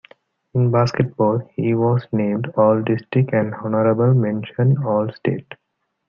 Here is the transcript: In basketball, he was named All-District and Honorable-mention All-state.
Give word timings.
In 0.55 0.71
basketball, 0.71 1.47
he 1.55 1.75
was 1.75 2.07
named 2.11 2.51
All-District 2.57 3.31
and 3.33 3.53
Honorable-mention 3.53 4.83
All-state. 4.83 5.53